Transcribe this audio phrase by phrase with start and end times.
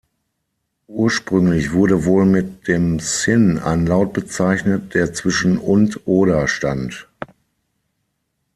[0.87, 7.07] Ursprünglich wurde wohl mit dem Sin ein Laut bezeichnet, der zwischen und oder stand.